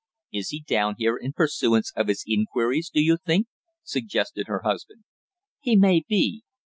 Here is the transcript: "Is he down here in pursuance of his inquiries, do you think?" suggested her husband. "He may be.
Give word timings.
"Is 0.33 0.49
he 0.49 0.61
down 0.67 0.95
here 0.97 1.15
in 1.15 1.31
pursuance 1.31 1.93
of 1.95 2.07
his 2.07 2.23
inquiries, 2.25 2.89
do 2.91 2.99
you 3.03 3.19
think?" 3.23 3.45
suggested 3.83 4.47
her 4.47 4.63
husband. 4.63 5.03
"He 5.59 5.75
may 5.75 6.01
be. 6.09 6.41